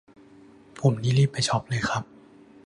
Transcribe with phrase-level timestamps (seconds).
[0.79, 2.03] ผมนี่รีบไปช็อปเลยครับ